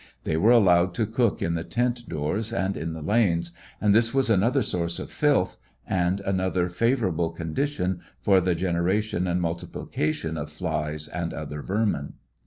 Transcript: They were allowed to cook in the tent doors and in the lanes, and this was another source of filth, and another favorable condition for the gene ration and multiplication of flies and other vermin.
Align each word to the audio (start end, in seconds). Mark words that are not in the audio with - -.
They 0.23 0.35
were 0.35 0.49
allowed 0.49 0.95
to 0.95 1.05
cook 1.05 1.43
in 1.43 1.53
the 1.53 1.63
tent 1.63 2.09
doors 2.09 2.51
and 2.51 2.75
in 2.75 2.93
the 2.93 3.03
lanes, 3.03 3.51
and 3.79 3.93
this 3.93 4.15
was 4.15 4.31
another 4.31 4.63
source 4.63 4.97
of 4.97 5.11
filth, 5.11 5.57
and 5.85 6.21
another 6.21 6.69
favorable 6.69 7.29
condition 7.29 7.99
for 8.19 8.41
the 8.41 8.55
gene 8.55 8.77
ration 8.77 9.27
and 9.27 9.39
multiplication 9.39 10.37
of 10.37 10.51
flies 10.51 11.07
and 11.07 11.35
other 11.35 11.61
vermin. 11.61 12.13